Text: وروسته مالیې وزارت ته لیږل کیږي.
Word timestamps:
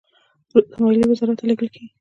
وروسته 0.53 0.75
مالیې 0.83 1.05
وزارت 1.09 1.35
ته 1.39 1.45
لیږل 1.49 1.67
کیږي. 1.73 1.87